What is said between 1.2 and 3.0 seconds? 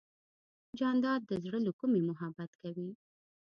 د زړه له کومې محبت کوي.